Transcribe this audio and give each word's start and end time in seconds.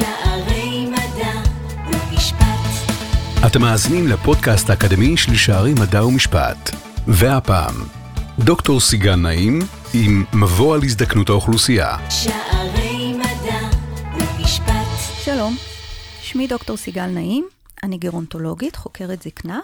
שערי 0.00 0.86
מדע 0.86 1.32
ומשפט. 1.86 2.94
אתם 3.46 3.60
מאזינים 3.60 4.08
לפודקאסט 4.08 4.70
האקדמי 4.70 5.16
של 5.16 5.36
שערי 5.36 5.74
מדע 5.74 6.04
ומשפט. 6.04 6.70
והפעם, 7.06 7.74
דוקטור 8.38 8.80
סיגל 8.80 9.14
נעים 9.14 9.58
עם 9.94 10.24
מבוא 10.34 10.74
על 10.74 10.80
הזדקנות 10.84 11.28
האוכלוסייה. 11.28 11.96
שערי 12.10 13.12
מדע 13.12 13.58
ומשפט. 14.14 14.74
שלום, 15.24 15.56
שמי 16.20 16.46
דוקטור 16.46 16.76
סיגל 16.76 17.06
נעים, 17.06 17.48
אני 17.82 17.98
גרונטולוגית, 17.98 18.76
חוקרת 18.76 19.22
זקנה, 19.22 19.60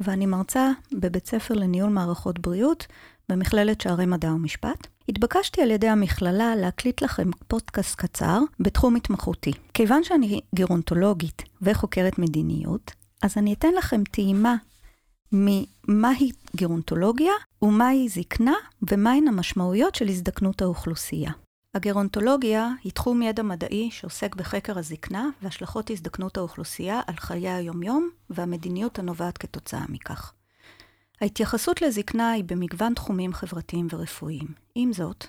ואני 0.00 0.26
מרצה 0.26 0.70
בבית 0.92 1.26
ספר 1.26 1.54
לניהול 1.54 1.90
מערכות 1.90 2.38
בריאות 2.38 2.86
במכללת 3.28 3.80
שערי 3.80 4.06
מדע 4.06 4.32
ומשפט. 4.32 4.86
התבקשתי 5.08 5.62
על 5.62 5.70
ידי 5.70 5.88
המכללה 5.88 6.56
להקליט 6.56 7.02
לכם 7.02 7.30
פודקאסט 7.48 7.94
קצר 7.94 8.38
בתחום 8.60 8.96
התמחותי. 8.96 9.52
כיוון 9.74 10.04
שאני 10.04 10.40
גרונטולוגית 10.54 11.42
וחוקרת 11.62 12.18
מדיניות, 12.18 12.90
אז 13.22 13.38
אני 13.38 13.52
אתן 13.52 13.72
לכם 13.78 14.02
טעימה 14.10 14.56
ממהי 15.32 16.30
גרונטולוגיה 16.56 17.32
ומהי 17.62 18.08
זקנה 18.08 18.54
ומהן 18.90 19.28
המשמעויות 19.28 19.94
של 19.94 20.08
הזדקנות 20.08 20.62
האוכלוסייה. 20.62 21.30
הגרונטולוגיה 21.74 22.70
היא 22.84 22.92
תחום 22.92 23.22
ידע 23.22 23.42
מדעי 23.42 23.90
שעוסק 23.90 24.34
בחקר 24.34 24.78
הזקנה 24.78 25.28
והשלכות 25.42 25.90
הזדקנות 25.90 26.36
האוכלוסייה 26.36 27.00
על 27.06 27.14
חיי 27.16 27.48
היומיום 27.50 28.10
והמדיניות 28.30 28.98
הנובעת 28.98 29.38
כתוצאה 29.38 29.84
מכך. 29.88 30.32
ההתייחסות 31.24 31.82
לזקנה 31.82 32.30
היא 32.30 32.44
במגוון 32.44 32.94
תחומים 32.94 33.32
חברתיים 33.32 33.86
ורפואיים. 33.90 34.46
עם 34.74 34.92
זאת, 34.92 35.26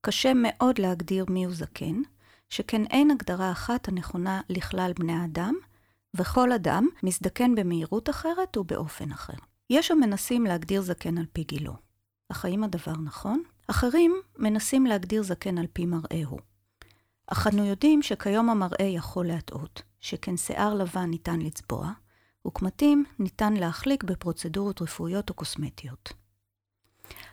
קשה 0.00 0.32
מאוד 0.34 0.78
להגדיר 0.78 1.24
מיהו 1.28 1.52
זקן, 1.52 2.02
שכן 2.48 2.84
אין 2.84 3.10
הגדרה 3.10 3.52
אחת 3.52 3.88
הנכונה 3.88 4.40
לכלל 4.48 4.92
בני 4.98 5.12
האדם, 5.12 5.54
וכל 6.14 6.52
אדם 6.52 6.88
מזדקן 7.02 7.54
במהירות 7.54 8.10
אחרת 8.10 8.56
ובאופן 8.56 9.12
אחר. 9.12 9.32
יש 9.70 9.90
המנסים 9.90 10.44
להגדיר 10.44 10.82
זקן 10.82 11.18
על 11.18 11.26
פי 11.32 11.44
גילו. 11.44 11.72
אך 12.28 12.44
האם 12.44 12.64
הדבר 12.64 12.96
נכון? 13.04 13.42
אחרים 13.66 14.14
מנסים 14.38 14.86
להגדיר 14.86 15.22
זקן 15.22 15.58
על 15.58 15.66
פי 15.72 15.86
מראהו. 15.86 16.38
אך 17.26 17.46
אנו 17.46 17.64
יודעים 17.64 18.02
שכיום 18.02 18.50
המראה 18.50 18.86
יכול 18.86 19.26
להטעות, 19.26 19.82
שכן 20.00 20.36
שיער 20.36 20.74
לבן 20.74 21.04
ניתן 21.10 21.40
לצבוע, 21.40 21.92
וקמטים 22.46 23.04
ניתן 23.18 23.52
להחליק 23.52 24.04
בפרוצדורות 24.04 24.82
רפואיות 24.82 25.30
או 25.30 25.34
קוסמטיות. 25.34 26.12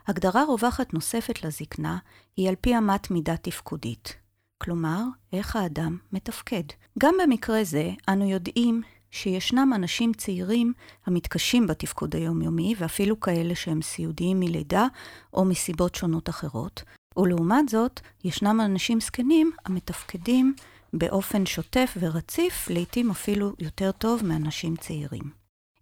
הגדרה 0.06 0.44
רווחת 0.44 0.94
נוספת 0.94 1.44
לזקנה 1.44 1.98
היא 2.36 2.48
על 2.48 2.54
פי 2.60 2.78
אמת 2.78 3.10
מידה 3.10 3.36
תפקודית, 3.36 4.16
כלומר, 4.58 5.02
איך 5.32 5.56
האדם 5.56 5.98
מתפקד. 6.12 6.62
גם 6.98 7.14
במקרה 7.22 7.64
זה, 7.64 7.90
אנו 8.08 8.24
יודעים 8.30 8.82
שישנם 9.10 9.72
אנשים 9.74 10.12
צעירים 10.12 10.72
המתקשים 11.06 11.66
בתפקוד 11.66 12.16
היומיומי, 12.16 12.74
ואפילו 12.78 13.20
כאלה 13.20 13.54
שהם 13.54 13.82
סיעודיים 13.82 14.40
מלידה 14.40 14.86
או 15.32 15.44
מסיבות 15.44 15.94
שונות 15.94 16.28
אחרות, 16.28 16.82
ולעומת 17.16 17.68
זאת, 17.68 18.00
ישנם 18.24 18.60
אנשים 18.64 19.00
זקנים 19.00 19.52
המתפקדים 19.64 20.54
באופן 20.98 21.46
שוטף 21.46 21.94
ורציף, 22.00 22.68
לעתים 22.70 23.10
אפילו 23.10 23.52
יותר 23.58 23.92
טוב 23.92 24.24
מאנשים 24.24 24.76
צעירים. 24.76 25.24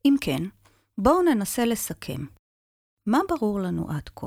אם 0.05 0.15
כן, 0.21 0.43
בואו 0.99 1.23
ננסה 1.23 1.65
לסכם. 1.65 2.27
מה 3.07 3.19
ברור 3.29 3.61
לנו 3.61 3.91
עד 3.91 4.09
כה? 4.09 4.27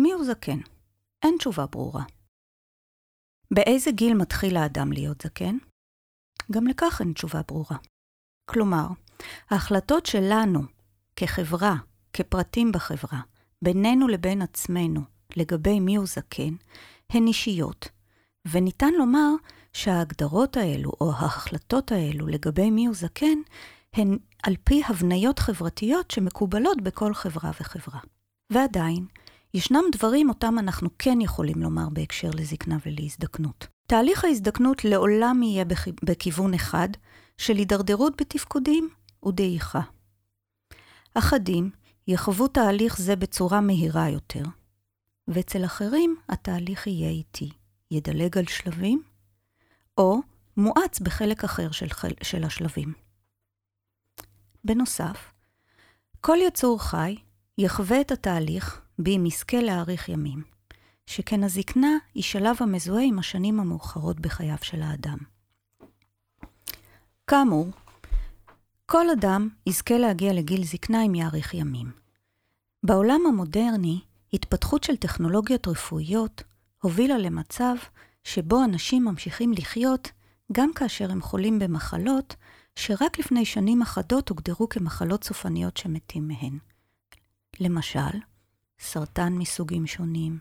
מיהו 0.00 0.24
זקן? 0.24 0.58
אין 1.22 1.36
תשובה 1.38 1.66
ברורה. 1.66 2.04
באיזה 3.54 3.90
גיל 3.90 4.14
מתחיל 4.14 4.56
האדם 4.56 4.92
להיות 4.92 5.20
זקן? 5.20 5.56
גם 6.52 6.66
לכך 6.66 7.00
אין 7.00 7.12
תשובה 7.12 7.40
ברורה. 7.48 7.76
כלומר, 8.50 8.86
ההחלטות 9.50 10.06
שלנו 10.06 10.60
כחברה, 11.16 11.74
כפרטים 12.12 12.72
בחברה, 12.72 13.20
בינינו 13.62 14.08
לבין 14.08 14.42
עצמנו, 14.42 15.00
לגבי 15.36 15.80
מיהו 15.80 16.06
זקן, 16.06 16.54
הן 17.10 17.26
אישיות, 17.26 17.88
וניתן 18.50 18.94
לומר 18.98 19.30
שההגדרות 19.72 20.56
האלו, 20.56 20.92
או 21.00 21.12
ההחלטות 21.12 21.92
האלו 21.92 22.26
לגבי 22.26 22.70
מיהו 22.70 22.94
זקן, 22.94 23.38
הן 23.94 24.18
על 24.42 24.54
פי 24.64 24.82
הבניות 24.88 25.38
חברתיות 25.38 26.10
שמקובלות 26.10 26.82
בכל 26.82 27.14
חברה 27.14 27.50
וחברה. 27.60 28.00
ועדיין, 28.50 29.06
ישנם 29.54 29.82
דברים 29.92 30.28
אותם 30.28 30.58
אנחנו 30.58 30.88
כן 30.98 31.20
יכולים 31.20 31.62
לומר 31.62 31.88
בהקשר 31.92 32.30
לזקנה 32.34 32.76
ולהזדקנות. 32.86 33.66
תהליך 33.86 34.24
ההזדקנות 34.24 34.84
לעולם 34.84 35.42
יהיה 35.42 35.64
בכיוון 36.02 36.54
אחד, 36.54 36.88
של 37.38 37.56
הידרדרות 37.56 38.20
בתפקודים 38.20 38.88
ודעיכה. 39.26 39.80
אחדים 41.14 41.70
יחוו 42.08 42.48
תהליך 42.48 42.98
זה 42.98 43.16
בצורה 43.16 43.60
מהירה 43.60 44.08
יותר, 44.10 44.42
ואצל 45.28 45.64
אחרים 45.64 46.16
התהליך 46.28 46.86
יהיה 46.86 47.10
איטי, 47.10 47.50
ידלג 47.90 48.38
על 48.38 48.46
שלבים, 48.46 49.02
או 49.98 50.20
מואץ 50.56 51.00
בחלק 51.00 51.44
אחר 51.44 51.70
של, 51.70 51.86
של 52.22 52.44
השלבים. 52.44 52.92
בנוסף, 54.64 55.32
כל 56.20 56.38
יצור 56.46 56.82
חי 56.82 57.16
יחווה 57.58 58.00
את 58.00 58.12
התהליך 58.12 58.80
באם 58.98 59.26
יזכה 59.26 59.60
להאריך 59.60 60.08
ימים, 60.08 60.42
שכן 61.06 61.44
הזקנה 61.44 61.96
היא 62.14 62.22
שלב 62.22 62.56
המזוהה 62.60 63.04
עם 63.04 63.18
השנים 63.18 63.60
המאוחרות 63.60 64.20
בחייו 64.20 64.58
של 64.62 64.82
האדם. 64.82 65.18
כאמור, 67.26 67.66
כל 68.86 69.10
אדם 69.10 69.48
יזכה 69.66 69.98
להגיע 69.98 70.32
לגיל 70.32 70.64
זקנה 70.64 71.02
אם 71.02 71.14
יאריך 71.14 71.54
ימים. 71.54 71.92
בעולם 72.82 73.20
המודרני, 73.28 74.00
התפתחות 74.32 74.84
של 74.84 74.96
טכנולוגיות 74.96 75.68
רפואיות 75.68 76.42
הובילה 76.82 77.18
למצב 77.18 77.74
שבו 78.24 78.64
אנשים 78.64 79.04
ממשיכים 79.04 79.52
לחיות 79.52 80.10
גם 80.52 80.72
כאשר 80.74 81.10
הם 81.10 81.22
חולים 81.22 81.58
במחלות 81.58 82.36
שרק 82.76 83.18
לפני 83.18 83.44
שנים 83.44 83.82
אחדות 83.82 84.28
הוגדרו 84.28 84.68
כמחלות 84.68 85.24
סופניות 85.24 85.76
שמתים 85.76 86.28
מהן. 86.28 86.58
למשל, 87.60 88.18
סרטן 88.80 89.32
מסוגים 89.32 89.86
שונים, 89.86 90.38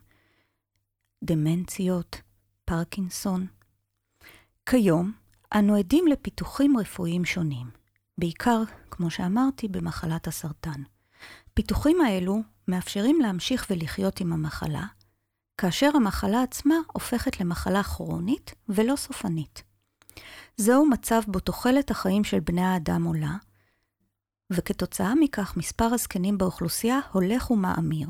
דמנציות, 1.24 2.22
פרקינסון. 2.66 3.48
כיום, 4.66 5.12
אנו 5.54 5.76
עדים 5.76 6.08
לפיתוחים 6.08 6.78
רפואיים 6.78 7.26
שונים, 7.26 7.68
בעיקר, 8.18 8.64
כמו 8.92 9.12
שאמרתי, 9.12 9.68
במחלת 9.68 10.28
הסרטן. 10.28 10.84
פיתוחים 11.54 12.02
האלו 12.02 12.42
מאפשרים 12.68 13.20
להמשיך 13.22 13.68
ולחיות 13.70 14.20
עם 14.20 14.34
המחלה, 14.34 14.86
כאשר 15.58 15.90
המחלה 15.96 16.44
עצמה 16.44 16.76
הופכת 16.94 17.40
למחלה 17.40 17.84
כרונית 17.84 18.54
ולא 18.70 18.96
סופנית. 18.96 19.64
זהו 20.58 20.86
מצב 20.86 21.22
בו 21.28 21.40
תוחלת 21.40 21.92
החיים 21.92 22.24
של 22.24 22.40
בני 22.40 22.62
האדם 22.62 23.04
עולה, 23.04 23.36
וכתוצאה 24.50 25.16
מכך 25.16 25.58
מספר 25.58 25.86
הזקנים 25.86 26.38
באוכלוסייה 26.38 27.00
הולך 27.12 27.52
ומאמיר, 27.52 28.10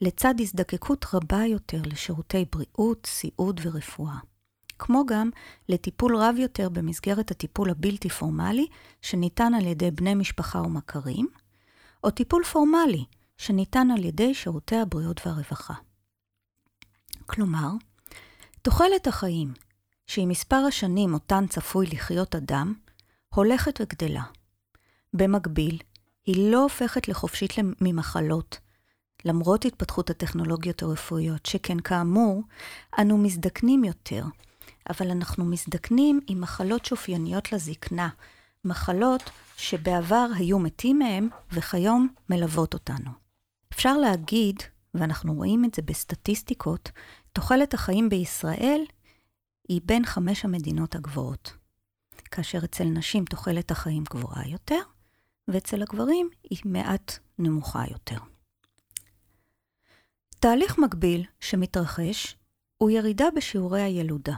לצד 0.00 0.34
הזדקקות 0.40 1.06
רבה 1.14 1.44
יותר 1.44 1.82
לשירותי 1.86 2.44
בריאות, 2.52 3.06
סיעוד 3.06 3.60
ורפואה. 3.64 4.16
כמו 4.78 5.06
גם 5.06 5.30
לטיפול 5.68 6.16
רב 6.16 6.34
יותר 6.38 6.68
במסגרת 6.68 7.30
הטיפול 7.30 7.70
הבלתי 7.70 8.08
פורמלי, 8.08 8.66
שניתן 9.02 9.54
על 9.54 9.66
ידי 9.66 9.90
בני 9.90 10.14
משפחה 10.14 10.60
ומכרים, 10.60 11.28
או 12.04 12.10
טיפול 12.10 12.44
פורמלי, 12.44 13.04
שניתן 13.36 13.88
על 13.90 14.04
ידי 14.04 14.34
שירותי 14.34 14.76
הבריאות 14.76 15.26
והרווחה. 15.26 15.74
כלומר, 17.26 17.70
תוחלת 18.62 19.06
החיים, 19.06 19.52
שהיא 20.06 20.26
מספר 20.26 20.56
השנים 20.56 21.14
אותן 21.14 21.46
צפוי 21.46 21.86
לחיות 21.86 22.34
אדם, 22.34 22.74
הולכת 23.34 23.80
וגדלה. 23.80 24.22
במקביל, 25.14 25.78
היא 26.26 26.52
לא 26.52 26.62
הופכת 26.62 27.08
לחופשית 27.08 27.52
ממחלות, 27.80 28.58
למרות 29.24 29.64
התפתחות 29.64 30.10
הטכנולוגיות 30.10 30.82
הרפואיות, 30.82 31.46
שכן 31.46 31.80
כאמור, 31.80 32.42
אנו 32.98 33.18
מזדקנים 33.18 33.84
יותר, 33.84 34.24
אבל 34.90 35.10
אנחנו 35.10 35.44
מזדקנים 35.44 36.20
עם 36.26 36.40
מחלות 36.40 36.84
שאופייניות 36.84 37.52
לזקנה, 37.52 38.08
מחלות 38.64 39.30
שבעבר 39.56 40.26
היו 40.36 40.58
מתים 40.58 40.98
מהם 40.98 41.28
וכיום 41.52 42.08
מלוות 42.30 42.74
אותנו. 42.74 43.10
אפשר 43.72 43.96
להגיד, 43.96 44.62
ואנחנו 44.96 45.34
רואים 45.34 45.64
את 45.64 45.74
זה 45.74 45.82
בסטטיסטיקות, 45.82 46.90
תוחלת 47.32 47.74
החיים 47.74 48.08
בישראל 48.08 48.84
היא 49.68 49.80
בין 49.84 50.06
חמש 50.06 50.44
המדינות 50.44 50.94
הגבוהות. 50.94 51.52
כאשר 52.30 52.58
אצל 52.64 52.84
נשים 52.84 53.24
תוחלת 53.24 53.70
החיים 53.70 54.04
גבוהה 54.10 54.48
יותר, 54.48 54.80
ואצל 55.48 55.82
הגברים 55.82 56.30
היא 56.50 56.58
מעט 56.64 57.18
נמוכה 57.38 57.84
יותר. 57.90 58.18
תהליך 60.40 60.78
מקביל 60.78 61.24
שמתרחש 61.40 62.36
הוא 62.78 62.90
ירידה 62.90 63.26
בשיעורי 63.36 63.82
הילודה. 63.82 64.34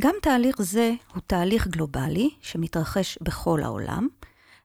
גם 0.00 0.14
תהליך 0.22 0.62
זה 0.62 0.92
הוא 1.14 1.22
תהליך 1.26 1.66
גלובלי 1.66 2.30
שמתרחש 2.40 3.18
בכל 3.22 3.62
העולם, 3.62 4.08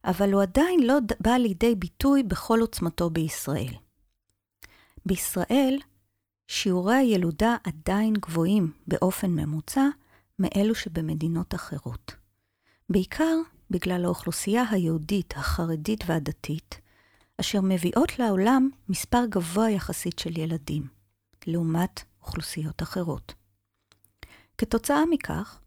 אבל 0.06 0.34
הוא 0.34 0.42
עדיין 0.42 0.80
לא 0.84 0.98
בא 1.20 1.32
לידי 1.32 1.76
ביטוי 1.76 2.24
בכל 2.24 2.60
עוצמתו 2.62 3.10
בישראל. 3.10 3.74
בישראל, 5.06 5.80
שיעורי 6.48 6.96
הילודה 6.96 7.56
עדיין 7.64 8.14
גבוהים 8.14 8.72
באופן 8.88 9.32
ממוצע 9.32 9.86
מאלו 10.40 10.76
שבמדינות 10.76 11.56
אחרות. 11.56 12.16
בעיקר 12.90 13.36
בגלל 13.70 14.06
האוכלוסייה 14.06 14.64
היהודית, 14.72 15.34
החרדית 15.38 16.04
והדתית, 16.08 16.80
אשר 17.42 17.60
מביאות 17.64 18.20
לעולם 18.20 18.70
מספר 18.90 19.26
גבוה 19.30 19.70
יחסית 19.70 20.20
של 20.20 20.38
ילדים, 20.38 20.88
לעומת 21.48 22.04
אוכלוסיות 22.22 22.82
אחרות. 22.82 23.34
כתוצאה 24.58 25.06
מכך, 25.10 25.60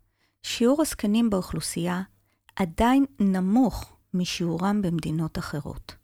שיעור 0.43 0.83
הזקנים 0.83 1.31
באוכלוסייה 1.31 2.03
עדיין 2.57 3.05
נמוך 3.21 3.97
משיעורם 4.15 4.83
במדינות 4.83 5.39
אחרות, 5.39 5.95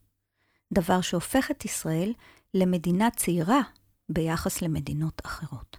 דבר 0.72 1.00
שהופך 1.00 1.50
את 1.50 1.64
ישראל 1.64 2.12
למדינה 2.54 3.10
צעירה 3.10 3.60
ביחס 4.08 4.62
למדינות 4.62 5.22
אחרות. 5.26 5.76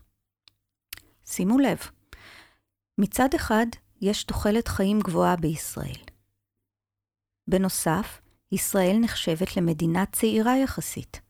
שימו 1.26 1.60
לב, 1.60 1.78
מצד 2.98 3.30
אחד, 3.36 3.66
יש 4.02 4.24
תוחלת 4.24 4.68
חיים 4.68 5.00
גבוהה 5.00 5.36
בישראל. 5.36 6.02
בנוסף, 7.48 8.22
ישראל 8.52 8.98
נחשבת 9.02 9.58
למדינה 9.58 10.06
צעירה 10.06 10.58
יחסית, 10.58 11.22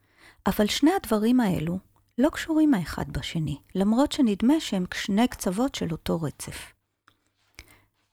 אבל 0.47 0.67
שני 0.67 0.91
הדברים 1.01 1.39
האלו 1.39 1.79
לא 2.17 2.29
קשורים 2.29 2.73
האחד 2.73 3.05
בשני, 3.11 3.57
למרות 3.75 4.11
שנדמה 4.11 4.59
שהם 4.59 4.85
שני 4.93 5.27
קצוות 5.27 5.75
של 5.75 5.91
אותו 5.91 6.21
רצף. 6.21 6.73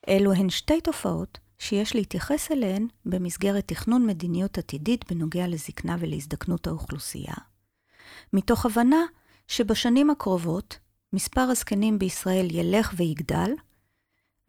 אלו 0.08 0.32
הן 0.32 0.50
שתי 0.50 0.80
תופעות 0.80 1.38
שיש 1.62 1.94
להתייחס 1.94 2.52
אליהן 2.52 2.86
במסגרת 3.06 3.68
תכנון 3.68 4.06
מדיניות 4.06 4.58
עתידית 4.58 5.12
בנוגע 5.12 5.48
לזקנה 5.48 5.96
ולהזדקנות 6.00 6.66
האוכלוסייה, 6.66 7.34
מתוך 8.32 8.66
הבנה 8.66 9.04
שבשנים 9.48 10.10
הקרובות 10.10 10.78
מספר 11.12 11.40
הזקנים 11.40 11.98
בישראל 11.98 12.48
ילך 12.50 12.94
ויגדל, 12.96 13.50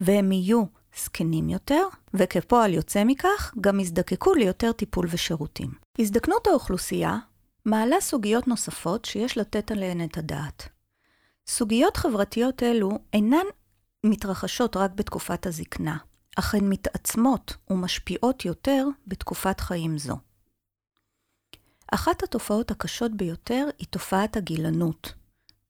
והם 0.00 0.32
יהיו 0.32 0.64
זקנים 0.98 1.48
יותר, 1.48 1.86
וכפועל 2.14 2.74
יוצא 2.74 3.04
מכך, 3.04 3.54
גם 3.60 3.80
יזדקקו 3.80 4.34
ליותר 4.34 4.72
טיפול 4.72 5.06
ושירותים. 5.10 5.70
הזדקנות 5.98 6.46
האוכלוסייה 6.46 7.18
מעלה 7.64 8.00
סוגיות 8.00 8.48
נוספות 8.48 9.04
שיש 9.04 9.38
לתת 9.38 9.70
עליהן 9.70 10.04
את 10.04 10.18
הדעת. 10.18 10.68
סוגיות 11.46 11.96
חברתיות 11.96 12.62
אלו 12.62 12.90
אינן 13.12 13.46
מתרחשות 14.04 14.76
רק 14.76 14.90
בתקופת 14.94 15.46
הזקנה, 15.46 15.96
אך 16.36 16.54
הן 16.54 16.68
מתעצמות 16.68 17.56
ומשפיעות 17.70 18.44
יותר 18.44 18.86
בתקופת 19.06 19.60
חיים 19.60 19.98
זו. 19.98 20.16
אחת 21.94 22.22
התופעות 22.22 22.70
הקשות 22.70 23.12
ביותר 23.16 23.66
היא 23.78 23.86
תופעת 23.90 24.36
הגילנות, 24.36 25.14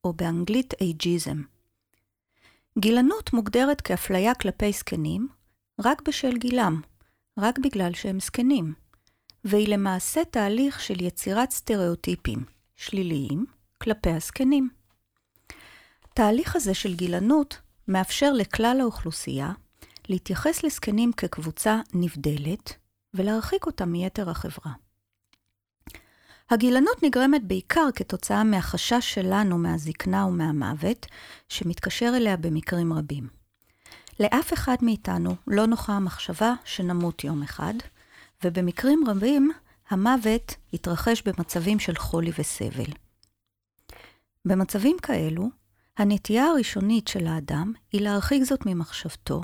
או 0.03 0.13
באנגלית 0.13 0.73
אייג'יזם. 0.81 1.41
גילנות 2.79 3.33
מוגדרת 3.33 3.81
כאפליה 3.81 4.35
כלפי 4.35 4.71
זקנים 4.71 5.27
רק 5.81 6.01
בשל 6.07 6.37
גילם, 6.37 6.81
רק 7.39 7.59
בגלל 7.59 7.93
שהם 7.93 8.19
זקנים, 8.19 8.73
והיא 9.43 9.67
למעשה 9.67 10.25
תהליך 10.25 10.81
של 10.81 11.01
יצירת 11.01 11.51
סטריאוטיפים 11.51 12.45
שליליים 12.75 13.45
כלפי 13.83 14.09
הזקנים. 14.09 14.69
תהליך 16.13 16.55
הזה 16.55 16.73
של 16.73 16.95
גילנות 16.95 17.61
מאפשר 17.87 18.33
לכלל 18.33 18.77
האוכלוסייה 18.81 19.51
להתייחס 20.09 20.63
לזקנים 20.63 21.11
כקבוצה 21.13 21.79
נבדלת 21.93 22.73
ולהרחיק 23.13 23.65
אותם 23.65 23.91
מיתר 23.91 24.29
החברה. 24.29 24.71
הגילנות 26.49 27.03
נגרמת 27.03 27.43
בעיקר 27.43 27.87
כתוצאה 27.95 28.43
מהחשש 28.43 29.13
שלנו 29.13 29.57
מהזקנה 29.57 30.25
ומהמוות, 30.25 31.05
שמתקשר 31.49 32.13
אליה 32.15 32.37
במקרים 32.37 32.93
רבים. 32.93 33.27
לאף 34.19 34.53
אחד 34.53 34.75
מאיתנו 34.81 35.35
לא 35.47 35.65
נוחה 35.65 35.93
המחשבה 35.93 36.53
שנמות 36.65 37.23
יום 37.23 37.43
אחד, 37.43 37.73
ובמקרים 38.43 39.03
רבים 39.07 39.51
המוות 39.89 40.55
יתרחש 40.73 41.21
במצבים 41.21 41.79
של 41.79 41.95
חולי 41.95 42.31
וסבל. 42.39 42.91
במצבים 44.45 44.97
כאלו, 45.01 45.49
הנטייה 45.97 46.45
הראשונית 46.45 47.07
של 47.07 47.27
האדם 47.27 47.73
היא 47.91 48.01
להרחיק 48.01 48.43
זאת 48.43 48.65
ממחשבתו, 48.65 49.41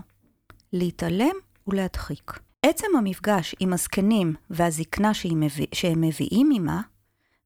להתעלם 0.74 1.36
ולהדחיק. 1.68 2.40
עצם 2.66 2.88
המפגש 2.98 3.56
עם 3.60 3.74
הזקנים 3.74 4.34
והזקנה 4.50 5.12
שהם 5.74 6.02
מביאים 6.02 6.50
עימה, 6.50 6.82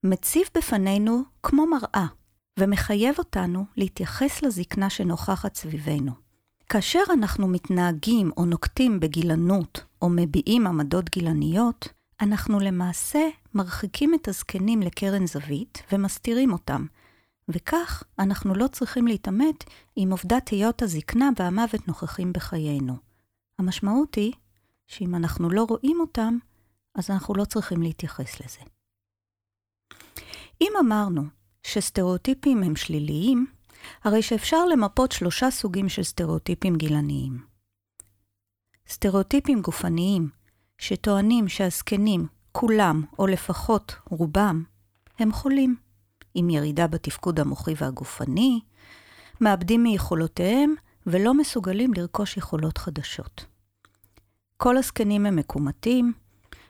מציב 0.04 0.44
בפנינו 0.58 1.24
כמו 1.44 1.66
מראה, 1.68 2.06
ומחייב 2.60 3.16
אותנו 3.18 3.66
להתייחס 3.78 4.42
לזקנה 4.42 4.90
שנוכחת 4.90 5.56
סביבנו. 5.56 6.12
כאשר 6.70 7.00
אנחנו 7.14 7.48
מתנהגים 7.48 8.32
או 8.38 8.46
נוקטים 8.46 9.00
בגילנות 9.00 9.84
או 10.02 10.10
מביעים 10.10 10.68
עמדות 10.68 11.10
גילניות, 11.10 11.88
אנחנו 12.22 12.60
למעשה 12.60 13.30
מרחיקים 13.54 14.14
את 14.14 14.28
הזקנים 14.28 14.82
לקרן 14.82 15.28
זווית 15.28 15.84
ומסתירים 15.92 16.54
אותם, 16.54 16.86
וכך 17.50 18.04
אנחנו 18.20 18.56
לא 18.56 18.68
צריכים 18.68 19.08
להתעמת 19.08 19.64
עם 19.96 20.12
עובדת 20.12 20.50
היות 20.50 20.82
הזקנה 20.82 21.30
והמוות 21.40 21.88
נוכחים 21.88 22.34
בחיינו. 22.34 23.05
המשמעות 23.60 24.16
היא 24.16 24.34
שאם 24.88 25.16
אנחנו 25.16 25.50
לא 25.50 25.66
רואים 25.70 26.00
אותם, 26.00 26.38
אז 26.96 27.10
אנחנו 27.10 27.34
לא 27.34 27.46
צריכים 27.46 27.82
להתייחס 27.82 28.40
לזה. 28.40 28.60
אם 30.62 30.72
אמרנו 30.80 31.24
שסטריאוטיפים 31.64 32.64
הם 32.64 32.76
שליליים, 32.76 33.46
הרי 34.04 34.22
שאפשר 34.22 34.66
למפות 34.66 35.12
שלושה 35.12 35.52
סוגים 35.52 35.90
של 35.90 36.04
סטריאוטיפים 36.04 36.76
גילניים. 36.76 37.46
סטריאוטיפים 38.90 39.62
גופניים, 39.62 40.30
שטוענים 40.78 41.48
שהזקנים, 41.48 42.28
כולם, 42.52 43.04
או 43.20 43.28
לפחות 43.28 43.96
רובם, 44.10 44.64
הם 45.20 45.32
חולים, 45.32 45.76
עם 46.34 46.50
ירידה 46.50 46.88
בתפקוד 46.88 47.40
המוחי 47.40 47.74
והגופני, 47.78 48.60
מאבדים 49.42 49.84
מיכולותיהם 49.84 50.76
ולא 51.06 51.34
מסוגלים 51.34 51.94
לרכוש 51.94 52.38
יכולות 52.38 52.78
חדשות. 52.78 53.46
כל 54.58 54.78
הזקנים 54.78 55.26
הם 55.26 55.36
מקומטים, 55.36 56.14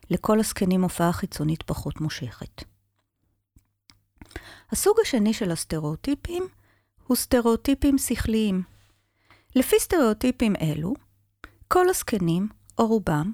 לכל 0.10 0.40
הזקנים 0.40 0.84
הופעה 0.84 1.14
חיצונית 1.14 1.64
פחות 1.64 2.02
מושכת. 2.02 2.64
הסוג 4.72 4.98
השני 5.02 5.34
של 5.34 5.52
הסטריאוטיפים 5.52 6.48
הוא 7.08 7.18
סטריאוטיפים 7.18 7.98
שכליים. 7.98 8.64
לפי 9.56 9.76
סטריאוטיפים 9.80 10.56
אלו, 10.56 10.94
כל 11.68 11.90
הזקנים, 11.90 12.48
או 12.78 12.88
רובם, 12.88 13.32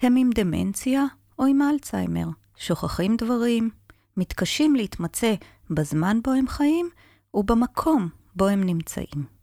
הם 0.00 0.16
עם 0.16 0.30
דמנציה 0.34 1.04
או 1.38 1.44
עם 1.44 1.62
אלצהיימר, 1.62 2.26
שוכחים 2.56 3.16
דברים, 3.16 3.70
מתקשים 4.16 4.76
להתמצא 4.76 5.34
בזמן 5.70 6.22
בו 6.22 6.32
הם 6.32 6.48
חיים 6.48 6.90
ובמקום 7.34 8.08
בו 8.36 8.48
הם 8.48 8.64
נמצאים. 8.64 9.34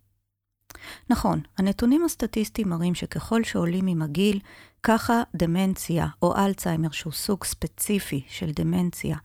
נכון, 1.10 1.42
הנתונים 1.58 2.04
הסטטיסטיים 2.06 2.70
מראים 2.70 2.96
שככל 2.96 3.44
שעולים 3.44 3.88
עם 3.88 4.02
הגיל, 4.02 4.40
ככה 4.84 5.24
דמנציה 5.36 6.08
או 6.22 6.36
אלצהיימר, 6.36 6.92
שהוא 6.92 7.14
סוג 7.14 7.44
ספציפי 7.44 8.24
של 8.28 8.52
דמנציה, 8.52 9.18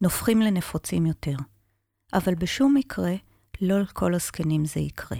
נופחים 0.00 0.40
לנפוצים 0.40 1.06
יותר. 1.06 1.36
אבל 2.12 2.34
בשום 2.34 2.74
מקרה, 2.74 3.14
לא 3.60 3.80
לכל 3.80 4.14
הזקנים 4.14 4.64
זה 4.64 4.80
יקרה. 4.80 5.18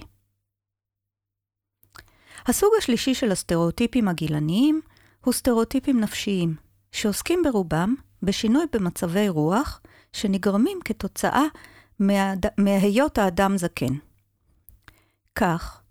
הסוג 2.46 2.70
השלישי 2.78 3.14
של 3.14 3.32
הסטריאוטיפים 3.32 4.08
הגילניים 4.08 4.80
הוא 5.24 5.34
סטריאוטיפים 5.34 6.00
נפשיים, 6.00 6.54
שעוסקים 6.92 7.42
ברובם 7.44 7.94
בשינוי 8.22 8.64
במצבי 8.72 9.28
רוח 9.28 9.80
שנגרמים 10.12 10.78
כתוצאה 10.84 11.44
מהד... 11.98 12.46
מהיות 12.58 13.18
האדם 13.18 13.58
זקן. 13.58 13.94
כך, 15.36 15.82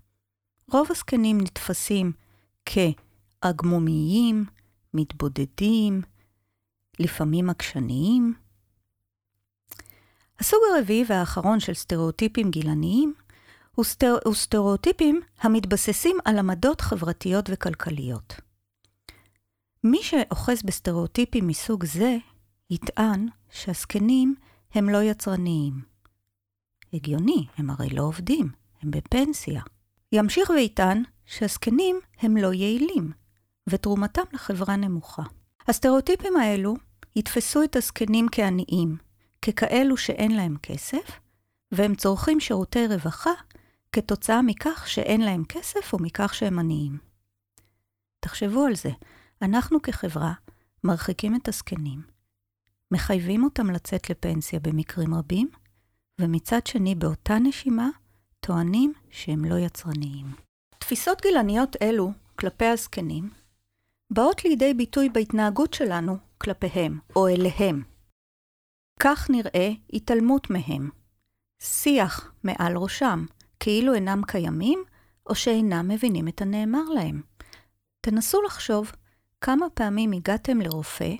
רוב 0.71 0.87
הזקנים 0.89 1.41
נתפסים 1.41 2.11
כאגמומיים, 2.65 4.45
מתבודדים, 4.93 6.01
לפעמים 6.99 7.49
עקשניים, 7.49 8.33
הסוג 10.39 10.59
הרביעי 10.75 11.03
והאחרון 11.07 11.59
של 11.59 11.73
סטריאוטיפים 11.73 12.51
גילניים 12.51 13.13
הוא, 13.75 13.85
סטר... 13.85 14.17
הוא 14.25 14.33
סטריאוטיפים 14.33 15.21
המתבססים 15.41 16.17
על 16.25 16.39
עמדות 16.39 16.81
חברתיות 16.81 17.49
וכלכליות. 17.51 18.33
מי 19.83 20.03
שאוחז 20.03 20.63
בסטריאוטיפים 20.63 21.47
מסוג 21.47 21.85
זה, 21.85 22.17
יטען 22.69 23.27
שהזקנים 23.49 24.35
הם 24.73 24.89
לא 24.89 25.03
יצרניים. 25.03 25.81
הגיוני, 26.93 27.47
הם 27.57 27.69
הרי 27.69 27.89
לא 27.89 28.01
עובדים, 28.01 28.64
הם 28.85 28.91
בפנסיה. 28.91 29.61
ימשיך 30.11 30.49
ויטען 30.49 31.03
שהזקנים 31.25 31.99
הם 32.19 32.37
לא 32.37 32.53
יעילים, 32.53 33.11
ותרומתם 33.69 34.21
לחברה 34.33 34.75
נמוכה. 34.75 35.23
הסטריאוטיפים 35.67 36.37
האלו 36.37 36.75
יתפסו 37.15 37.63
את 37.63 37.75
הזקנים 37.75 38.27
כעניים, 38.31 38.97
ככאלו 39.41 39.97
שאין 39.97 40.35
להם 40.35 40.57
כסף, 40.63 41.19
והם 41.71 41.95
צורכים 41.95 42.39
שירותי 42.39 42.87
רווחה 42.87 43.31
כתוצאה 43.91 44.41
מכך 44.41 44.83
שאין 44.87 45.21
להם 45.21 45.43
כסף 45.45 45.93
או 45.93 45.99
מכך 45.99 46.33
שהם 46.33 46.59
עניים. 46.59 46.97
תחשבו 48.19 48.65
על 48.65 48.75
זה, 48.75 48.89
אנחנו 49.41 49.81
כחברה 49.81 50.33
מרחיקים 50.83 51.35
את 51.35 51.47
הזקנים, 51.47 52.01
מחייבים 52.91 53.43
אותם 53.43 53.71
לצאת 53.71 54.09
לפנסיה 54.09 54.59
במקרים 54.59 55.13
רבים, 55.13 55.49
ומצד 56.21 56.67
שני, 56.67 56.95
באותה 56.95 57.39
נשימה, 57.39 57.89
טוענים 58.45 58.93
שהם 59.09 59.45
לא 59.45 59.55
יצרניים. 59.55 60.25
תפיסות 60.79 61.21
גילניות 61.21 61.75
אלו 61.81 62.11
כלפי 62.39 62.65
הזקנים 62.65 63.29
באות 64.13 64.45
לידי 64.45 64.73
ביטוי 64.73 65.09
בהתנהגות 65.09 65.73
שלנו 65.73 66.17
כלפיהם 66.37 66.99
או 67.15 67.27
אליהם. 67.27 67.83
כך 68.99 69.29
נראה 69.29 69.69
התעלמות 69.93 70.49
מהם, 70.49 70.89
שיח 71.59 72.33
מעל 72.43 72.77
ראשם, 72.77 73.25
כאילו 73.59 73.93
אינם 73.93 74.21
קיימים 74.27 74.83
או 75.29 75.35
שאינם 75.35 75.87
מבינים 75.87 76.27
את 76.27 76.41
הנאמר 76.41 76.89
להם. 76.89 77.21
תנסו 78.01 78.41
לחשוב 78.41 78.91
כמה 79.41 79.65
פעמים 79.73 80.11
הגעתם 80.11 80.61
לרופא 80.61 81.13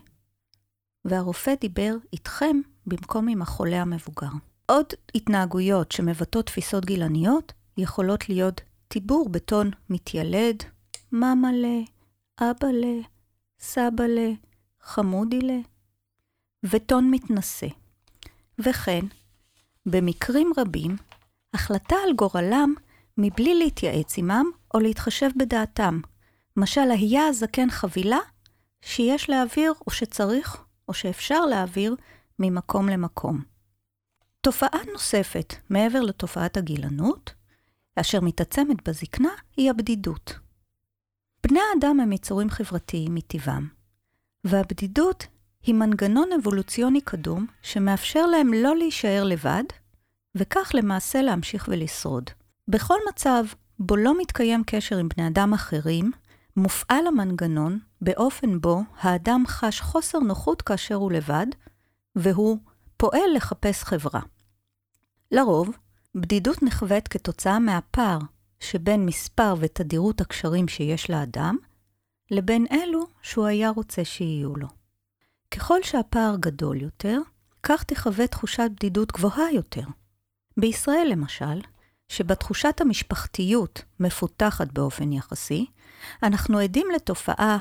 והרופא 1.05 1.55
דיבר 1.62 1.96
איתכם 2.13 2.58
במקום 2.86 3.27
עם 3.27 3.41
החולה 3.41 3.82
המבוגר. 3.82 4.32
עוד 4.65 4.86
התנהגויות 5.15 5.91
שמבטאות 5.91 6.45
תפיסות 6.45 6.86
גילניות 6.86 7.53
יכולות 7.77 8.29
להיות 8.29 8.62
טיבור 8.88 9.29
בטון 9.29 9.72
מתיילד, 9.89 10.63
ממלה, 11.12 11.79
אבאלה, 12.39 13.01
סבאלה, 13.60 14.31
חמודילה, 14.81 15.57
וטון 16.63 17.12
מתנשא. 17.12 17.67
וכן, 18.60 19.05
במקרים 19.86 20.51
רבים, 20.57 20.95
החלטה 21.53 21.95
על 22.07 22.13
גורלם 22.15 22.74
מבלי 23.17 23.55
להתייעץ 23.55 24.17
עמם 24.17 24.45
או 24.74 24.79
להתחשב 24.79 25.29
בדעתם. 25.38 26.00
משל 26.57 26.91
היה 26.91 27.27
הזקן 27.27 27.69
חבילה 27.69 28.19
שיש 28.81 29.29
להעביר 29.29 29.74
או 29.88 29.91
שצריך 29.91 30.63
או 30.88 30.93
שאפשר 30.93 31.45
להעביר 31.45 31.95
ממקום 32.39 32.89
למקום. 32.89 33.54
תופעה 34.45 34.79
נוספת, 34.93 35.55
מעבר 35.69 36.01
לתופעת 36.01 36.57
הגילנות, 36.57 37.33
אשר 37.95 38.21
מתעצמת 38.21 38.89
בזקנה, 38.89 39.29
היא 39.57 39.69
הבדידות. 39.69 40.33
בני 41.47 41.59
האדם 41.73 41.99
הם 41.99 42.11
יצורים 42.11 42.49
חברתיים 42.49 43.15
מטבעם, 43.15 43.67
והבדידות 44.43 45.27
היא 45.63 45.75
מנגנון 45.75 46.29
אבולוציוני 46.39 47.01
קדום 47.01 47.45
שמאפשר 47.61 48.25
להם 48.25 48.53
לא 48.53 48.75
להישאר 48.77 49.23
לבד, 49.23 49.63
וכך 50.35 50.71
למעשה 50.73 51.21
להמשיך 51.21 51.67
ולשרוד. 51.71 52.29
בכל 52.67 52.97
מצב 53.09 53.43
בו 53.79 53.95
לא 53.95 54.19
מתקיים 54.21 54.63
קשר 54.65 54.97
עם 54.97 55.09
בני 55.17 55.27
אדם 55.27 55.53
אחרים, 55.53 56.11
מופעל 56.57 57.07
המנגנון 57.07 57.79
באופן 58.01 58.61
בו 58.61 58.81
האדם 58.99 59.43
חש 59.47 59.81
חוסר 59.81 60.19
נוחות 60.19 60.61
כאשר 60.61 60.95
הוא 60.95 61.11
לבד, 61.11 61.47
והוא 62.15 62.57
פועל 62.97 63.35
לחפש 63.35 63.83
חברה. 63.83 64.21
לרוב, 65.32 65.70
בדידות 66.15 66.63
נחווית 66.63 67.08
כתוצאה 67.08 67.60
מהפער 67.60 68.20
שבין 68.60 69.05
מספר 69.05 69.55
ותדירות 69.60 70.22
הקשרים 70.22 70.67
שיש 70.67 71.10
לאדם, 71.10 71.58
לבין 72.32 72.65
אלו 72.72 73.08
שהוא 73.22 73.46
היה 73.46 73.70
רוצה 73.70 74.05
שיהיו 74.05 74.55
לו. 74.55 74.67
ככל 75.51 75.84
שהפער 75.84 76.36
גדול 76.39 76.82
יותר, 76.82 77.22
כך 77.63 77.84
תחווה 77.84 78.27
תחושת 78.27 78.70
בדידות 78.75 79.12
גבוהה 79.12 79.51
יותר. 79.53 79.84
בישראל, 80.58 81.08
למשל, 81.12 81.62
שבה 82.08 82.36
תחושת 82.36 82.82
המשפחתיות 82.82 83.82
מפותחת 84.00 84.72
באופן 84.72 85.12
יחסי, 85.12 85.65
אנחנו 86.24 86.60
עדים 86.60 86.88
לתופעה 86.96 87.58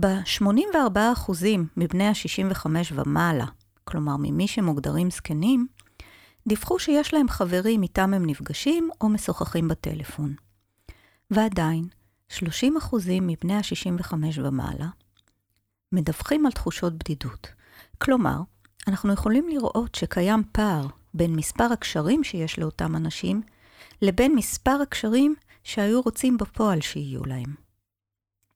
ב-84% 0.00 1.32
מבני 1.76 2.08
ה-65 2.08 2.66
ומעלה, 2.92 3.46
כלומר 3.84 4.16
ממי 4.18 4.48
שמוגדרים 4.48 5.10
זקנים, 5.10 5.66
דיווחו 6.48 6.78
שיש 6.78 7.14
להם 7.14 7.28
חברים 7.28 7.82
איתם 7.82 8.14
הם 8.14 8.26
נפגשים 8.26 8.90
או 9.00 9.08
משוחחים 9.08 9.68
בטלפון. 9.68 10.34
ועדיין, 11.30 11.88
30% 12.32 12.36
מבני 13.22 13.54
ה-65 13.54 14.14
ומעלה 14.36 14.88
מדווחים 15.92 16.46
על 16.46 16.52
תחושות 16.52 16.92
בדידות. 16.92 17.48
כלומר, 17.98 18.40
אנחנו 18.86 19.12
יכולים 19.12 19.48
לראות 19.48 19.94
שקיים 19.94 20.42
פער 20.52 20.86
בין 21.14 21.36
מספר 21.36 21.72
הקשרים 21.72 22.24
שיש 22.24 22.58
לאותם 22.58 22.96
אנשים 22.96 23.42
לבין 24.02 24.34
מספר 24.34 24.78
הקשרים 24.82 25.34
שהיו 25.64 26.00
רוצים 26.00 26.36
בפועל 26.36 26.80
שיהיו 26.80 27.24
להם. 27.24 27.54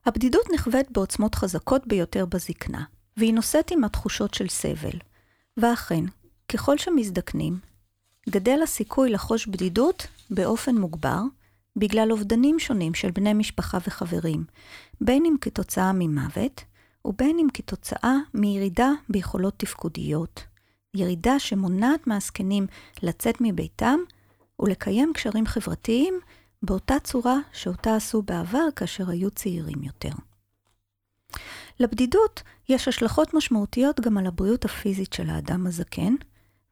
הבדידות 0.06 0.46
נחווית 0.54 0.90
בעוצמות 0.90 1.34
חזקות 1.34 1.86
ביותר 1.86 2.26
בזקנה, 2.26 2.84
והיא 3.16 3.34
נושאת 3.34 3.70
עם 3.70 3.84
התחושות 3.84 4.34
של 4.34 4.48
סבל. 4.48 4.98
ואכן, 5.56 6.04
ככל 6.48 6.78
שמזדקנים, 6.78 7.58
גדל 8.30 8.60
הסיכוי 8.62 9.10
לחוש 9.10 9.46
בדידות 9.46 10.06
באופן 10.30 10.78
מוגבר, 10.78 11.20
בגלל 11.76 12.12
אובדנים 12.12 12.58
שונים 12.58 12.94
של 12.94 13.10
בני 13.10 13.34
משפחה 13.34 13.78
וחברים, 13.86 14.44
בין 15.00 15.24
אם 15.24 15.34
כתוצאה 15.40 15.92
ממוות, 15.94 16.64
ובין 17.04 17.38
אם 17.38 17.46
כתוצאה 17.54 18.16
מירידה 18.34 18.90
ביכולות 19.08 19.54
תפקודיות. 19.56 20.44
ירידה 20.94 21.38
שמונעת 21.38 22.06
מהזקנים 22.06 22.66
לצאת 23.02 23.36
מביתם 23.40 23.98
ולקיים 24.60 25.12
קשרים 25.14 25.46
חברתיים 25.46 26.20
באותה 26.62 26.94
צורה 27.04 27.36
שאותה 27.52 27.96
עשו 27.96 28.22
בעבר 28.22 28.68
כאשר 28.76 29.10
היו 29.10 29.30
צעירים 29.30 29.82
יותר. 29.82 30.12
לבדידות 31.80 32.42
יש 32.68 32.88
השלכות 32.88 33.34
משמעותיות 33.34 34.00
גם 34.00 34.18
על 34.18 34.26
הבריאות 34.26 34.64
הפיזית 34.64 35.12
של 35.12 35.30
האדם 35.30 35.66
הזקן, 35.66 36.14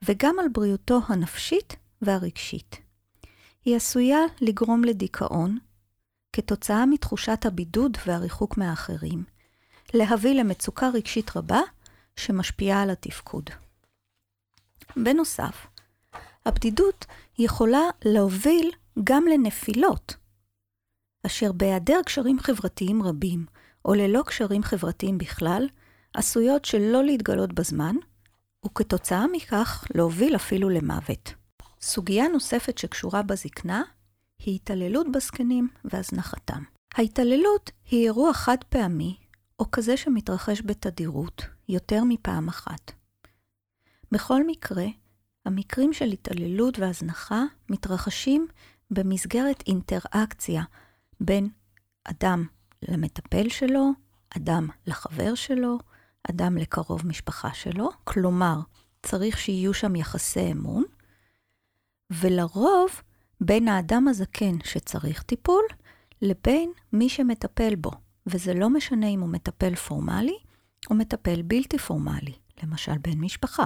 וגם 0.06 0.38
על 0.38 0.48
בריאותו 0.52 1.00
הנפשית 1.08 1.76
והרגשית. 2.02 2.76
היא 3.64 3.76
עשויה 3.76 4.20
לגרום 4.40 4.84
לדיכאון, 4.84 5.58
כתוצאה 6.32 6.86
מתחושת 6.86 7.46
הבידוד 7.46 7.96
והריחוק 8.06 8.56
מהאחרים, 8.56 9.25
להביא 9.94 10.40
למצוקה 10.40 10.88
רגשית 10.88 11.36
רבה 11.36 11.60
שמשפיעה 12.16 12.82
על 12.82 12.90
התפקוד. 12.90 13.50
בנוסף, 14.96 15.66
הבדידות 16.46 17.04
יכולה 17.38 17.82
להוביל 18.04 18.72
גם 19.04 19.25
לנפילות, 19.32 20.16
אשר 21.26 21.52
בהיעדר 21.52 22.00
קשרים 22.04 22.38
חברתיים 22.38 23.02
רבים, 23.02 23.46
או 23.84 23.94
ללא 23.94 24.22
קשרים 24.26 24.62
חברתיים 24.62 25.18
בכלל, 25.18 25.68
עשויות 26.14 26.64
שלא 26.64 27.04
להתגלות 27.04 27.52
בזמן, 27.52 27.96
וכתוצאה 28.66 29.26
מכך 29.32 29.85
להוביל 29.94 30.37
אפילו 30.37 30.68
למוות. 30.68 31.35
סוגיה 31.80 32.28
נוספת 32.28 32.78
שקשורה 32.78 33.23
בזקנה 33.23 33.82
היא 34.38 34.54
התעללות 34.54 35.06
בזקנים 35.12 35.68
והזנחתם. 35.85 36.62
ההתעללות 36.94 37.70
היא 37.90 38.04
אירוע 38.04 38.32
חד 38.32 38.56
פעמי, 38.68 39.16
או 39.58 39.70
כזה 39.70 39.96
שמתרחש 39.96 40.62
בתדירות, 40.64 41.42
יותר 41.68 42.04
מפעם 42.04 42.49
אחת. 42.49 42.92
בכל 44.12 44.46
מקרה, 44.46 44.87
המקרים 45.44 45.92
של 45.92 46.04
התעללות 46.04 46.78
והזנחה 46.78 47.42
מתרחשים 47.68 48.46
במסגרת 48.90 49.62
אינטראקציה 49.66 50.62
בין 51.20 51.49
אדם 52.04 52.46
למטפל 52.88 53.49
שלו, 53.49 53.90
אדם 54.37 54.68
לחבר 54.87 55.35
שלו, 55.35 55.78
אדם 56.30 56.56
לקרוב 56.56 57.06
משפחה 57.06 57.54
שלו, 57.54 57.90
כלומר, 58.04 58.61
צריך 59.02 59.38
שיהיו 59.38 59.75
שם 59.75 59.97
יחסי 59.97 60.52
אמון, 60.52 60.85
ולרוב 62.11 62.90
בין 63.40 63.68
האדם 63.68 64.09
הזקן 64.09 64.59
שצריך 64.64 65.23
טיפול, 65.23 65.62
לבין 66.23 66.73
מי 66.92 67.09
שמטפל 67.09 67.75
בו, 67.75 67.90
וזה 68.26 68.54
לא 68.54 68.71
משנה 68.71 69.06
אם 69.06 69.21
הוא 69.21 69.28
מטפל 69.28 69.75
פורמלי 69.75 70.38
או 70.90 70.95
מטפל 70.95 71.42
בלתי 71.42 71.78
פורמלי, 71.78 72.33
למשל 72.62 72.99
בן 72.99 73.18
משפחה. 73.18 73.64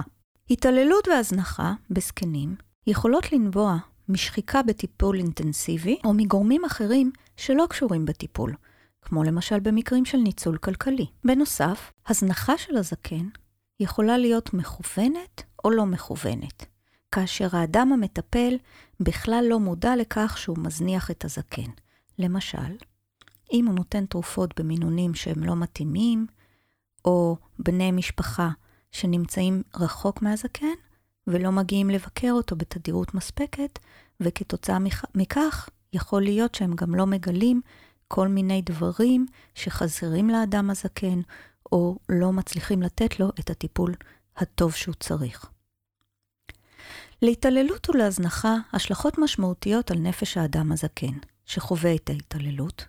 התעללות 0.49 1.07
והזנחה 1.07 1.73
בזקנים 1.89 2.55
יכולות 2.87 3.31
לנבוע 3.31 3.77
משחיקה 4.09 4.63
בטיפול 4.63 5.17
אינטנסיבי 5.17 5.97
או 6.05 6.13
מגורמים 6.13 6.65
אחרים 6.65 7.11
שלא 7.37 7.65
קשורים 7.69 8.05
בטיפול, 8.05 8.55
כמו 9.01 9.23
למשל 9.23 9.59
במקרים 9.59 10.05
של 10.05 10.17
ניצול 10.17 10.57
כלכלי. 10.57 11.05
בנוסף, 11.23 11.93
הזנחה 12.07 12.57
של 12.57 12.77
הזקן 12.77 13.27
יכולה 13.79 14.17
להיות 14.17 14.53
מכוונת 14.53 15.43
או 15.63 15.71
לא 15.71 15.85
מכוונת. 15.85 16.65
כאשר 17.11 17.47
האדם 17.51 17.93
המטפל 17.93 18.57
בכלל 18.99 19.45
לא 19.49 19.59
מודע 19.59 19.95
לכך 19.95 20.37
שהוא 20.37 20.57
מזניח 20.59 21.11
את 21.11 21.25
הזקן. 21.25 21.71
למשל, 22.19 22.75
אם 23.53 23.65
הוא 23.67 23.75
נותן 23.75 24.05
תרופות 24.05 24.59
במינונים 24.59 25.13
שהם 25.13 25.43
לא 25.43 25.55
מתאימים, 25.55 26.27
או 27.05 27.37
בני 27.59 27.91
משפחה 27.91 28.49
שנמצאים 28.91 29.63
רחוק 29.75 30.21
מהזקן 30.21 30.73
ולא 31.27 31.51
מגיעים 31.51 31.89
לבקר 31.89 32.31
אותו 32.31 32.55
בתדירות 32.55 33.13
מספקת, 33.13 33.79
וכתוצאה 34.19 34.77
מכך 35.15 35.69
יכול 35.93 36.21
להיות 36.21 36.55
שהם 36.55 36.75
גם 36.75 36.95
לא 36.95 37.05
מגלים 37.05 37.61
כל 38.13 38.27
מיני 38.27 38.61
דברים 38.61 39.25
שחסרים 39.55 40.29
לאדם 40.29 40.69
הזקן, 40.69 41.21
או 41.71 41.97
לא 42.09 42.33
מצליחים 42.33 42.81
לתת 42.81 43.19
לו 43.19 43.29
את 43.39 43.49
הטיפול 43.49 43.93
הטוב 44.37 44.73
שהוא 44.73 44.95
צריך. 44.95 45.49
להתעללות 47.21 47.89
ולהזנחה 47.89 48.55
השלכות 48.73 49.17
משמעותיות 49.17 49.91
על 49.91 49.97
נפש 49.97 50.37
האדם 50.37 50.71
הזקן, 50.71 51.13
שחווה 51.45 51.95
את 51.95 52.09
ההתעללות, 52.09 52.85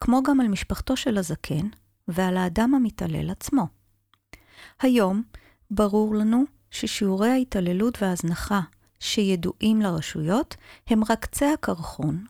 כמו 0.00 0.22
גם 0.22 0.40
על 0.40 0.48
משפחתו 0.48 0.96
של 0.96 1.18
הזקן 1.18 1.68
ועל 2.08 2.36
האדם 2.36 2.74
המתעלל 2.74 3.30
עצמו. 3.30 3.66
היום 4.80 5.22
ברור 5.70 6.14
לנו 6.14 6.44
ששיעורי 6.70 7.30
ההתעללות 7.30 8.02
וההזנחה 8.02 8.60
שידועים 9.00 9.80
לרשויות 9.80 10.56
הם 10.86 11.04
רק 11.04 11.22
קצה 11.22 11.52
הקרחון, 11.52 12.24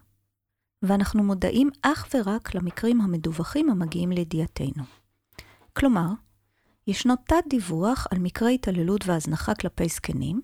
ואנחנו 0.86 1.22
מודעים 1.22 1.70
אך 1.82 2.06
ורק 2.14 2.54
למקרים 2.54 3.00
המדווחים 3.00 3.70
המגיעים 3.70 4.12
לידיעתנו. 4.12 4.82
כלומר, 5.72 6.08
ישנו 6.86 7.14
תת-דיווח 7.16 8.06
על 8.10 8.18
מקרי 8.18 8.54
התעללות 8.54 9.06
והזנחה 9.06 9.54
כלפי 9.54 9.88
זקנים, 9.88 10.40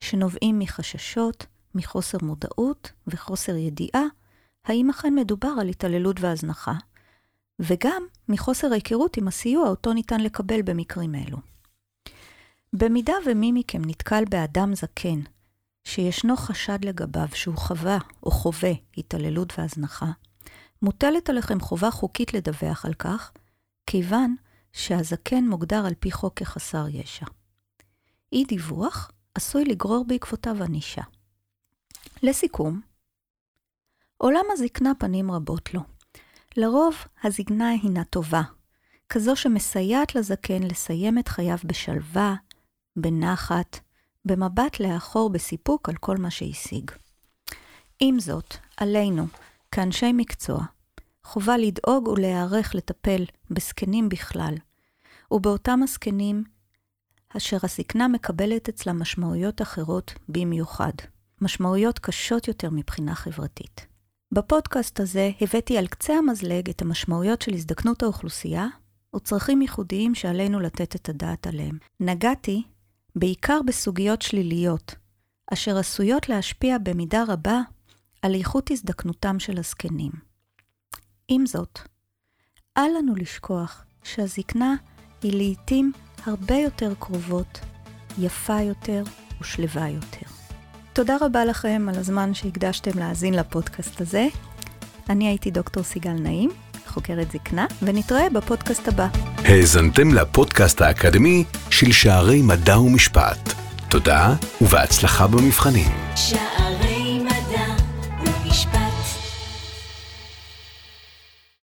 שנובעים 0.00 0.58
מחששות, 0.58 1.46
מחוסר 1.74 2.18
מודעות 2.22 2.92
וחוסר 3.06 3.56
ידיעה 3.56 4.02
האם 4.64 4.90
אכן 4.90 5.14
מדובר 5.14 5.52
על 5.60 5.68
התעללות 5.68 6.20
והזנחה, 6.20 6.74
וגם 7.58 8.02
מחוסר 8.28 8.72
היכרות 8.72 9.16
עם 9.16 9.28
הסיוע 9.28 9.68
אותו 9.68 9.92
ניתן 9.92 10.20
לקבל 10.20 10.62
במקרים 10.62 11.14
אלו. 11.14 11.38
במידה 12.72 13.12
ומי 13.26 13.52
מכם 13.52 13.82
נתקל 13.86 14.24
באדם 14.30 14.74
זקן, 14.74 15.20
שישנו 15.86 16.36
חשד 16.36 16.84
לגביו 16.84 17.28
שהוא 17.34 17.56
חווה 17.56 17.98
או 18.22 18.30
חווה 18.30 18.72
התעללות 18.96 19.58
והזנחה, 19.58 20.06
מוטלת 20.82 21.30
עליכם 21.30 21.60
חובה 21.60 21.90
חוקית 21.90 22.34
לדווח 22.34 22.84
על 22.84 22.94
כך, 22.94 23.32
כיוון 23.86 24.36
שהזקן 24.72 25.44
מוגדר 25.48 25.86
על 25.86 25.94
פי 26.00 26.10
חוק 26.10 26.38
כחסר 26.38 26.86
ישע. 26.88 27.26
אי 28.32 28.44
דיווח 28.44 29.10
עשוי 29.34 29.64
לגרור 29.64 30.04
בעקבותיו 30.04 30.62
ענישה. 30.62 31.02
לסיכום, 32.22 32.80
עולם 34.16 34.44
הזקנה 34.52 34.92
פנים 34.98 35.30
רבות 35.30 35.74
לו. 35.74 35.80
לרוב 36.56 36.94
הזקנה 37.24 37.68
הינה 37.68 38.04
טובה, 38.04 38.42
כזו 39.08 39.36
שמסייעת 39.36 40.14
לזקן 40.14 40.62
לסיים 40.62 41.18
את 41.18 41.28
חייו 41.28 41.58
בשלווה, 41.64 42.34
בנחת, 42.96 43.85
במבט 44.26 44.80
לאחור 44.80 45.30
בסיפוק 45.30 45.88
על 45.88 45.94
כל 45.96 46.16
מה 46.16 46.30
שהשיג. 46.30 46.90
עם 48.00 48.20
זאת, 48.20 48.54
עלינו, 48.76 49.26
כאנשי 49.72 50.12
מקצוע, 50.12 50.62
חובה 51.24 51.56
לדאוג 51.56 52.08
ולהיערך 52.08 52.74
לטפל 52.74 53.24
בזקנים 53.50 54.08
בכלל, 54.08 54.54
ובאותם 55.30 55.80
הזקנים 55.82 56.44
אשר 57.36 57.56
הזקנה 57.62 58.08
מקבלת 58.08 58.68
אצלה 58.68 58.92
משמעויות 58.92 59.62
אחרות 59.62 60.14
במיוחד, 60.28 60.92
משמעויות 61.40 61.98
קשות 61.98 62.48
יותר 62.48 62.68
מבחינה 62.72 63.14
חברתית. 63.14 63.86
בפודקאסט 64.32 65.00
הזה 65.00 65.30
הבאתי 65.40 65.78
על 65.78 65.86
קצה 65.86 66.14
המזלג 66.14 66.70
את 66.70 66.82
המשמעויות 66.82 67.42
של 67.42 67.54
הזדקנות 67.54 68.02
האוכלוסייה 68.02 68.66
וצרכים 69.16 69.62
ייחודיים 69.62 70.14
שעלינו 70.14 70.60
לתת 70.60 70.96
את 70.96 71.08
הדעת 71.08 71.46
עליהם. 71.46 71.78
נגעתי 72.00 72.62
בעיקר 73.16 73.60
בסוגיות 73.66 74.22
שליליות, 74.22 74.94
אשר 75.52 75.78
עשויות 75.78 76.28
להשפיע 76.28 76.76
במידה 76.78 77.24
רבה 77.28 77.60
על 78.22 78.34
איכות 78.34 78.70
הזדקנותם 78.70 79.38
של 79.38 79.58
הזקנים. 79.58 80.12
עם 81.28 81.46
זאת, 81.46 81.78
אל 82.78 82.90
לנו 82.98 83.14
לשכוח 83.14 83.84
שהזקנה 84.04 84.74
היא 85.22 85.48
לעתים 85.48 85.92
הרבה 86.26 86.54
יותר 86.54 86.92
קרובות, 86.98 87.60
יפה 88.18 88.60
יותר 88.60 89.02
ושלווה 89.40 89.88
יותר. 89.88 90.26
תודה 90.92 91.16
רבה 91.20 91.44
לכם 91.44 91.86
על 91.88 91.98
הזמן 91.98 92.34
שהקדשתם 92.34 92.98
להאזין 92.98 93.34
לפודקאסט 93.34 94.00
הזה. 94.00 94.26
אני 95.08 95.28
הייתי 95.28 95.50
דוקטור 95.50 95.82
סיגל 95.82 96.12
נעים, 96.12 96.50
חוקרת 96.96 97.30
זקנה, 97.32 97.66
ונתראה 97.82 98.30
בפודקאסט 98.30 98.88
הבא. 98.88 99.06
האזנתם 99.38 100.14
לפודקאסט 100.14 100.80
האקדמי 100.80 101.44
של 101.70 101.92
שערי 101.92 102.42
מדע 102.42 102.80
ומשפט. 102.80 103.52
תודה 103.88 104.34
ובהצלחה 104.60 105.26
במבחנים. 105.26 105.90
שערי 106.14 106.95